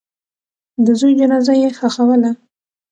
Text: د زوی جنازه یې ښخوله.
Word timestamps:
د 0.85 0.87
زوی 0.99 1.13
جنازه 1.19 1.53
یې 1.61 1.69
ښخوله. 1.77 2.31